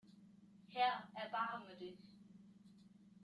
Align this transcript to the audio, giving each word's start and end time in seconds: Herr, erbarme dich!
Herr, 0.69 1.09
erbarme 1.13 1.75
dich! 1.79 2.17